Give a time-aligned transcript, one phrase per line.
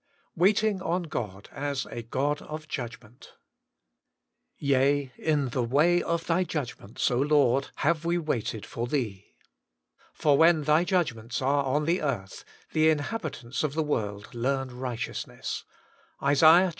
[0.35, 3.27] WAITLtTG ON GOD: as a (5oD of JuDgment
[3.97, 9.35] * Yea, in tlie way of Thy judgments, Lord, have we waited for Thee:...
[10.11, 15.65] for when Thy judgments are on the earth, the inhabitants of the world learn righteousness.'—
[16.19, 16.69] IsA.